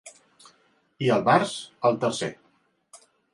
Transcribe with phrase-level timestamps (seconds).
[1.07, 1.53] I el març,
[1.91, 2.31] el tercer.